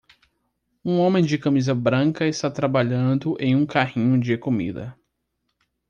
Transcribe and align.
Um 0.83 0.99
homem 0.99 1.23
de 1.23 1.37
camisa 1.37 1.75
branca 1.75 2.25
está 2.25 2.49
trabalhando 2.49 3.37
em 3.39 3.55
um 3.55 3.67
carrinho 3.67 4.19
de 4.19 4.35
comida. 4.35 4.97